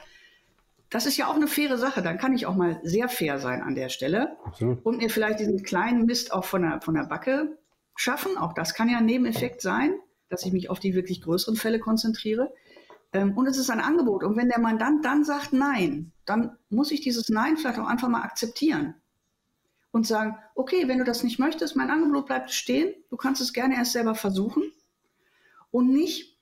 [0.90, 3.62] Das ist ja auch eine faire Sache, dann kann ich auch mal sehr fair sein
[3.62, 4.84] an der Stelle Absolut.
[4.86, 7.58] und mir vielleicht diesen kleinen Mist auch von der, von der Backe
[7.96, 8.38] schaffen.
[8.38, 9.94] Auch das kann ja ein Nebeneffekt sein,
[10.30, 12.52] dass ich mich auf die wirklich größeren Fälle konzentriere.
[13.12, 14.24] Ähm, und es ist ein Angebot.
[14.24, 18.08] Und wenn der Mandant dann sagt Nein, dann muss ich dieses Nein vielleicht auch einfach
[18.08, 18.96] mal akzeptieren
[19.92, 23.54] und sagen, okay, wenn du das nicht möchtest, mein Angebot bleibt stehen, du kannst es
[23.54, 24.72] gerne erst selber versuchen
[25.72, 26.38] und nicht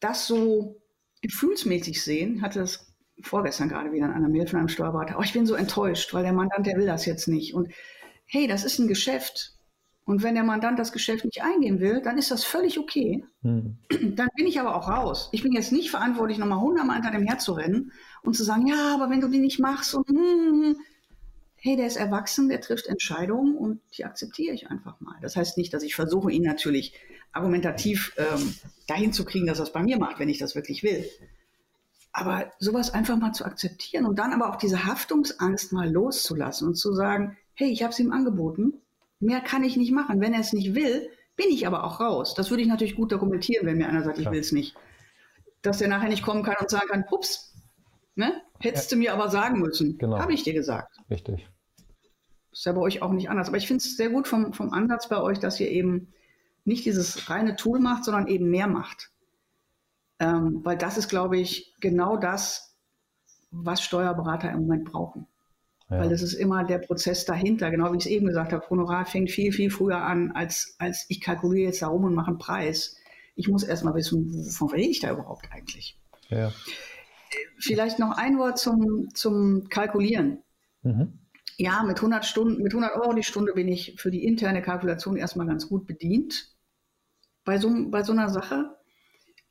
[0.00, 0.80] das so
[1.20, 2.36] gefühlsmäßig sehen.
[2.36, 5.16] Ich hatte das vorgestern gerade wieder in einer Mail von einem Steuerberater.
[5.18, 7.54] Oh, ich bin so enttäuscht, weil der Mandant, der will das jetzt nicht.
[7.54, 7.72] Und
[8.26, 9.52] hey, das ist ein Geschäft.
[10.04, 13.24] Und wenn der Mandant das Geschäft nicht eingehen will, dann ist das völlig okay.
[13.42, 13.78] Hm.
[14.16, 15.28] Dann bin ich aber auch raus.
[15.30, 19.10] Ich bin jetzt nicht verantwortlich, nochmal hundertmal hinter dem herzurennen und zu sagen, ja, aber
[19.10, 20.76] wenn du die nicht machst und hm, hm, hm
[21.64, 25.14] hey, der ist erwachsen, der trifft Entscheidungen und die akzeptiere ich einfach mal.
[25.22, 26.92] Das heißt nicht, dass ich versuche, ihn natürlich
[27.30, 28.54] argumentativ ähm,
[28.88, 31.08] dahin zu kriegen, dass er es bei mir macht, wenn ich das wirklich will.
[32.12, 36.74] Aber sowas einfach mal zu akzeptieren und dann aber auch diese Haftungsangst mal loszulassen und
[36.74, 38.74] zu sagen, hey, ich habe es ihm angeboten,
[39.20, 40.20] mehr kann ich nicht machen.
[40.20, 42.34] Wenn er es nicht will, bin ich aber auch raus.
[42.34, 44.74] Das würde ich natürlich gut dokumentieren, wenn mir einer sagt, ich will es nicht.
[45.62, 47.51] Dass er nachher nicht kommen kann und sagen kann, pups,
[48.14, 48.42] ne?
[48.60, 48.96] hättest ja.
[48.96, 49.98] du mir aber sagen müssen.
[49.98, 50.18] Genau.
[50.18, 50.96] Habe ich dir gesagt.
[51.10, 51.48] Richtig
[52.52, 53.48] ist ja bei euch auch nicht anders.
[53.48, 56.12] Aber ich finde es sehr gut vom, vom Ansatz bei euch, dass ihr eben
[56.64, 59.10] nicht dieses reine Tool macht, sondern eben mehr macht.
[60.20, 62.76] Ähm, weil das ist, glaube ich, genau das,
[63.50, 65.26] was Steuerberater im Moment brauchen.
[65.90, 66.00] Ja.
[66.00, 68.68] Weil das ist immer der Prozess dahinter, genau wie ich es eben gesagt habe.
[68.70, 72.28] Honorar fängt viel, viel früher an, als, als ich kalkuliere jetzt da rum und mache
[72.28, 72.96] einen Preis.
[73.34, 75.98] Ich muss erst mal wissen, wovon rede ich da überhaupt eigentlich?
[76.28, 76.52] Ja.
[77.58, 80.42] Vielleicht noch ein Wort zum, zum Kalkulieren.
[80.82, 81.18] Mhm.
[81.58, 85.16] Ja, mit 100 Stunden, mit 100 Euro die Stunde bin ich für die interne Kalkulation
[85.16, 86.52] erstmal ganz gut bedient
[87.44, 88.76] bei so, bei so einer Sache.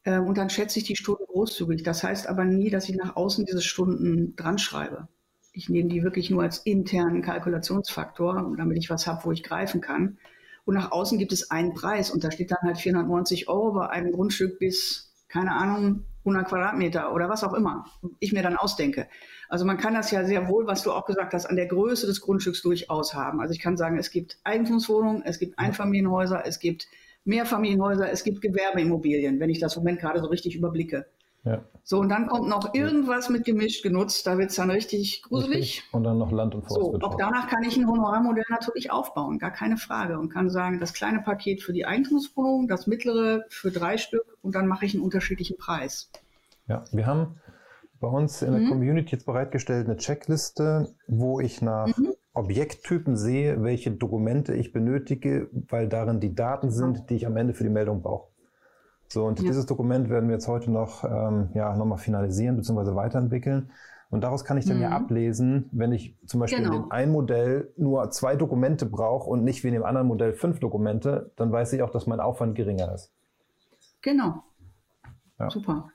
[0.04, 1.84] Ähm, und dann schätze ich die Stunden großzügig.
[1.84, 5.08] Das heißt aber nie, dass ich nach außen diese Stunden dran schreibe.
[5.54, 9.82] Ich nehme die wirklich nur als internen Kalkulationsfaktor, damit ich was habe, wo ich greifen
[9.82, 10.18] kann.
[10.64, 13.90] Und nach außen gibt es einen Preis und da steht dann halt 490 Euro bei
[13.90, 17.86] einem Grundstück bis, keine Ahnung, 100 Quadratmeter oder was auch immer
[18.20, 19.08] ich mir dann ausdenke.
[19.50, 22.08] Also man kann das ja sehr wohl, was du auch gesagt hast, an der Größe
[22.08, 23.42] des Grundstücks durchaus haben.
[23.42, 26.88] Also ich kann sagen, es gibt Eigentumswohnungen, es gibt Einfamilienhäuser, es gibt
[27.26, 31.06] Mehrfamilienhäuser, es gibt Gewerbeimmobilien, wenn ich das im Moment gerade so richtig überblicke.
[31.44, 31.64] Ja.
[31.84, 35.58] So, und dann kommt noch irgendwas mit gemischt genutzt, da wird es dann richtig gruselig.
[35.58, 35.94] Richtig.
[35.94, 37.02] Und dann noch Land- und Forstwirtschaft.
[37.02, 40.20] So, auch danach kann ich ein Honorarmodell natürlich aufbauen, gar keine Frage.
[40.20, 44.54] Und kann sagen, das kleine Paket für die Eigentumswohnung, das mittlere für drei Stück und
[44.54, 46.12] dann mache ich einen unterschiedlichen Preis.
[46.68, 47.40] Ja, wir haben
[48.00, 48.70] bei uns in der mhm.
[48.70, 52.14] Community jetzt bereitgestellt eine Checkliste, wo ich nach mhm.
[52.34, 57.54] Objekttypen sehe, welche Dokumente ich benötige, weil darin die Daten sind, die ich am Ende
[57.54, 58.31] für die Meldung brauche.
[59.12, 59.48] So, und ja.
[59.48, 62.96] dieses Dokument werden wir jetzt heute noch, ähm, ja, nochmal finalisieren bzw.
[62.96, 63.70] weiterentwickeln.
[64.10, 64.84] Und daraus kann ich dann mhm.
[64.84, 66.76] ja ablesen, wenn ich zum Beispiel genau.
[66.76, 70.32] in dem einen Modell nur zwei Dokumente brauche und nicht wie in dem anderen Modell
[70.32, 73.12] fünf Dokumente, dann weiß ich auch, dass mein Aufwand geringer ist.
[74.02, 74.44] Genau.
[75.38, 75.50] Ja.
[75.50, 75.90] Super.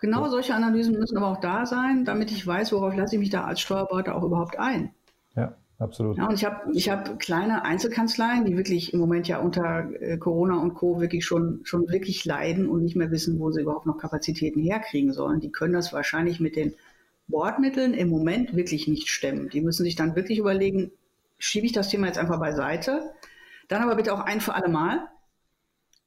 [0.00, 0.30] Genau so.
[0.30, 3.42] solche Analysen müssen aber auch da sein, damit ich weiß, worauf lasse ich mich da
[3.42, 4.92] als Steuerberater auch überhaupt ein.
[5.34, 6.16] Ja, absolut.
[6.16, 10.18] Ja, und ich habe ich hab kleine Einzelkanzleien, die wirklich im Moment ja unter äh,
[10.18, 11.00] Corona und Co.
[11.00, 15.12] wirklich schon, schon wirklich leiden und nicht mehr wissen, wo sie überhaupt noch Kapazitäten herkriegen
[15.12, 15.40] sollen.
[15.40, 16.74] Die können das wahrscheinlich mit den
[17.28, 19.48] Bordmitteln im Moment wirklich nicht stemmen.
[19.48, 20.92] Die müssen sich dann wirklich überlegen,
[21.38, 23.10] schiebe ich das Thema jetzt einfach beiseite,
[23.68, 25.08] dann aber bitte auch ein für alle Mal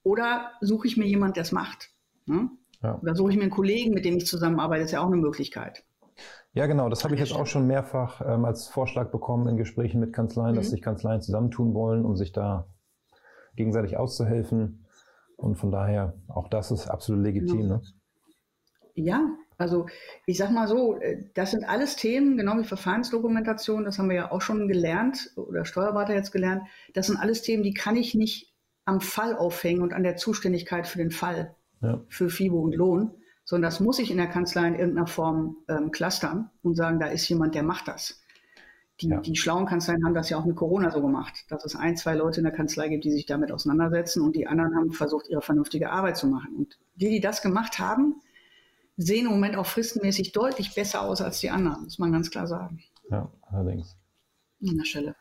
[0.03, 1.89] oder suche ich mir jemand, der es macht.
[2.25, 2.49] Ne?
[2.81, 2.97] Ja.
[3.01, 5.83] Oder suche ich mir einen Kollegen, mit dem ich zusammenarbeite, ist ja auch eine Möglichkeit.
[6.53, 6.89] Ja, genau.
[6.89, 10.53] Das habe ich jetzt auch schon mehrfach ähm, als Vorschlag bekommen in Gesprächen mit Kanzleien,
[10.53, 10.57] mhm.
[10.57, 12.67] dass sich Kanzleien zusammentun wollen, um sich da
[13.55, 14.85] gegenseitig auszuhelfen.
[15.37, 17.61] Und von daher, auch das ist absolut legitim.
[17.61, 17.67] Ja.
[17.67, 17.81] Ne?
[18.95, 19.87] ja, also
[20.25, 24.15] ich sag mal so, äh, das sind alles Themen, genau wie Verfahrensdokumentation, das haben wir
[24.15, 26.63] ja auch schon gelernt oder Steuerberater jetzt gelernt.
[26.93, 28.53] Das sind alles Themen, die kann ich nicht
[28.85, 32.01] am Fall aufhängen und an der Zuständigkeit für den Fall, ja.
[32.07, 33.11] für FIBO und Lohn,
[33.49, 37.07] sondern das muss ich in der Kanzlei in irgendeiner Form ähm, clustern und sagen, da
[37.07, 38.21] ist jemand, der macht das.
[39.01, 39.19] Die, ja.
[39.21, 42.13] die schlauen Kanzleien haben das ja auch mit Corona so gemacht, dass es ein, zwei
[42.13, 45.41] Leute in der Kanzlei gibt, die sich damit auseinandersetzen und die anderen haben versucht, ihre
[45.41, 46.55] vernünftige Arbeit zu machen.
[46.57, 48.21] Und die, die das gemacht haben,
[48.97, 52.45] sehen im Moment auch fristenmäßig deutlich besser aus als die anderen, muss man ganz klar
[52.45, 52.83] sagen.
[53.09, 53.97] Ja, allerdings.
[54.61, 55.15] An der Stelle.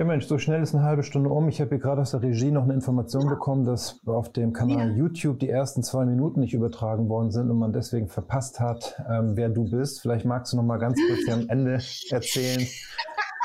[0.00, 1.46] Ja Mensch, so schnell ist eine halbe Stunde um.
[1.50, 3.28] Ich habe hier gerade aus der Regie noch eine Information ja.
[3.28, 4.96] bekommen, dass auf dem Kanal ja.
[4.96, 9.36] YouTube die ersten zwei Minuten nicht übertragen worden sind und man deswegen verpasst hat, ähm,
[9.36, 10.00] wer du bist.
[10.00, 12.66] Vielleicht magst du noch mal ganz kurz am Ende erzählen,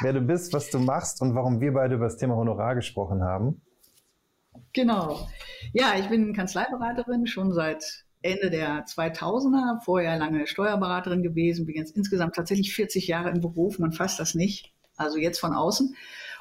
[0.02, 3.22] wer du bist, was du machst und warum wir beide über das Thema Honorar gesprochen
[3.22, 3.60] haben.
[4.72, 5.28] Genau.
[5.74, 11.98] Ja, ich bin Kanzleiberaterin schon seit Ende der 2000er, vorher lange Steuerberaterin gewesen, bin jetzt
[11.98, 15.94] insgesamt tatsächlich 40 Jahre im Beruf, man fasst das nicht, also jetzt von außen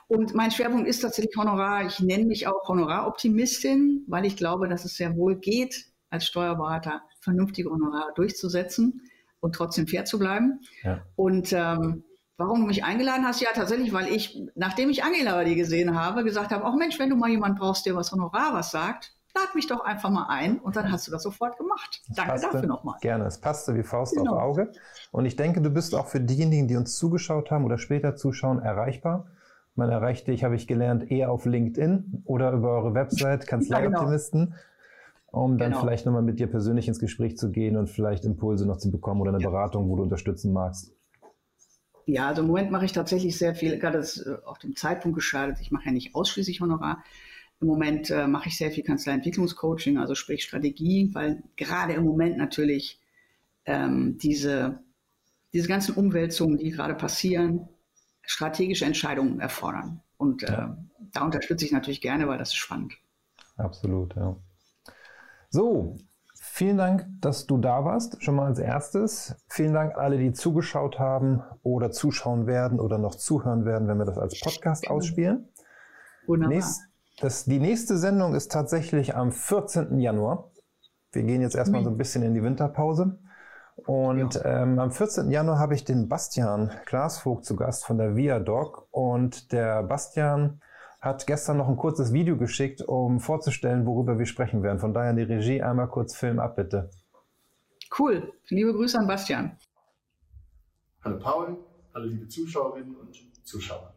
[0.09, 1.87] und mein Schwerpunkt ist tatsächlich Honorar.
[1.87, 7.03] Ich nenne mich auch Honoraroptimistin, weil ich glaube, dass es sehr wohl geht, als Steuerberater
[7.21, 9.03] vernünftige Honorare durchzusetzen
[9.41, 10.61] und trotzdem fair zu bleiben.
[10.83, 11.03] Ja.
[11.17, 12.05] Und ähm,
[12.37, 15.99] warum du mich eingeladen hast, ja tatsächlich, weil ich, nachdem ich Angela bei dir gesehen
[15.99, 19.13] habe, gesagt habe, auch Mensch, wenn du mal jemanden brauchst, der was Honorar was sagt,
[19.35, 22.03] lad mich doch einfach mal ein und dann hast du das sofort gemacht.
[22.09, 22.97] Das Danke passte, dafür nochmal.
[23.01, 24.35] Gerne, es passte wie Faust genau.
[24.35, 24.73] auf Auge.
[25.11, 28.61] Und ich denke, du bist auch für diejenigen, die uns zugeschaut haben oder später zuschauen,
[28.61, 29.27] erreichbar.
[29.77, 34.57] Man erreicht dich, habe ich gelernt, eher auf LinkedIn oder über eure Website, Kanzleioptimisten, ja,
[35.31, 35.45] genau.
[35.45, 35.83] um dann genau.
[35.83, 39.21] vielleicht nochmal mit dir persönlich ins Gespräch zu gehen und vielleicht Impulse noch zu bekommen
[39.21, 39.51] oder eine ja.
[39.51, 40.95] Beratung, wo du unterstützen magst.
[42.07, 45.17] Ja, also im Moment mache ich tatsächlich sehr viel, gerade das äh, auf dem Zeitpunkt
[45.17, 45.59] geschadet.
[45.61, 47.03] Ich mache ja nicht ausschließlich Honorar.
[47.61, 52.37] Im Moment äh, mache ich sehr viel Kanzleientwicklungscoaching, also sprich Strategie, weil gerade im Moment
[52.37, 53.01] natürlich
[53.65, 54.81] ähm, diese,
[55.53, 57.69] diese ganzen Umwälzungen, die gerade passieren,
[58.27, 60.01] strategische Entscheidungen erfordern.
[60.17, 60.67] Und ja.
[60.67, 60.69] äh,
[61.13, 62.95] da unterstütze ich natürlich gerne, weil das ist spannend.
[63.57, 64.37] Absolut, ja.
[65.51, 65.97] So,
[66.35, 69.37] vielen Dank, dass du da warst, schon mal als erstes.
[69.49, 74.05] Vielen Dank alle, die zugeschaut haben oder zuschauen werden oder noch zuhören werden, wenn wir
[74.05, 75.49] das als Podcast ausspielen.
[76.27, 76.57] Wunderbar.
[76.57, 76.83] Nächst,
[77.21, 80.01] Das, die nächste Sendung ist tatsächlich am 14.
[80.01, 80.51] Januar.
[81.13, 83.19] Wir gehen jetzt erstmal so ein bisschen in die Winterpause.
[83.77, 84.63] Und ja.
[84.63, 85.31] ähm, am 14.
[85.31, 88.87] Januar habe ich den Bastian Glasvogt zu Gast von der Viadoc.
[88.91, 90.61] Und der Bastian
[91.01, 94.79] hat gestern noch ein kurzes Video geschickt, um vorzustellen, worüber wir sprechen werden.
[94.79, 96.91] Von daher die Regie einmal kurz Film ab, bitte.
[97.99, 98.33] Cool.
[98.49, 99.59] Liebe Grüße an Bastian.
[101.03, 101.59] Hallo Paul,
[101.95, 103.93] hallo liebe Zuschauerinnen und Zuschauer.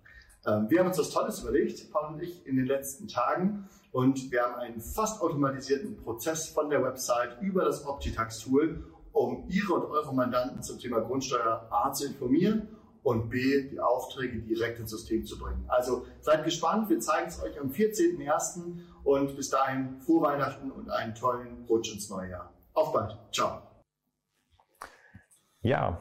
[0.46, 3.70] Ähm, wir haben uns was Tolles überlegt, Paul und ich, in den letzten Tagen.
[3.92, 8.84] Und wir haben einen fast automatisierten Prozess von der Website über das Optitax-Tool,
[9.18, 12.68] um Ihre und eure Mandanten zum Thema Grundsteuer A zu informieren
[13.02, 15.66] und B, die Aufträge direkt ins System zu bringen.
[15.68, 18.80] Also seid gespannt, wir zeigen es euch am 14.01.
[19.04, 22.54] und bis dahin frohe Weihnachten und einen tollen Rutsch ins neue Jahr.
[22.74, 23.18] Auf bald.
[23.32, 23.62] Ciao.
[25.62, 26.00] Ja,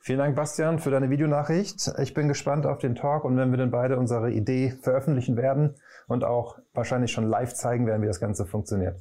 [0.00, 1.92] vielen Dank, Bastian, für deine Videonachricht.
[2.02, 5.76] Ich bin gespannt auf den Talk und wenn wir dann beide unsere Idee veröffentlichen werden
[6.06, 9.00] und auch wahrscheinlich schon live zeigen werden, wie das Ganze funktioniert.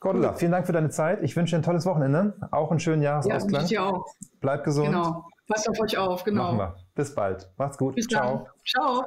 [0.00, 1.22] Cordula, vielen Dank für deine Zeit.
[1.22, 2.34] Ich wünsche dir ein tolles Wochenende.
[2.50, 3.52] Auch einen schönen Jahresausklang.
[3.52, 4.06] Ja, ich dir auch.
[4.40, 4.86] Bleib gesund.
[4.86, 5.28] Genau.
[5.46, 6.54] Passt auf euch auf, genau.
[6.54, 6.76] Machen wir.
[6.94, 7.50] Bis bald.
[7.58, 7.96] Macht's gut.
[7.96, 8.44] Bis Ciao.
[8.44, 8.46] Dann.
[8.66, 9.04] Ciao.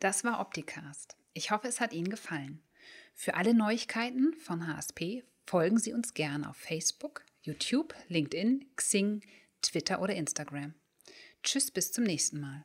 [0.00, 1.16] Das war Opticast.
[1.34, 2.62] Ich hoffe, es hat Ihnen gefallen.
[3.14, 9.20] Für alle Neuigkeiten von HSP folgen Sie uns gerne auf Facebook, YouTube, LinkedIn, Xing,
[9.60, 10.72] Twitter oder Instagram.
[11.42, 12.64] Tschüss, bis zum nächsten Mal.